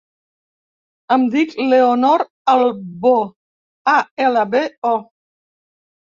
Em 1.15 1.25
dic 1.33 1.51
Leonor 1.73 2.23
Albo: 2.53 3.11
a, 3.93 3.95
ela, 4.29 4.47
be, 4.55 4.63
o. 4.93 4.95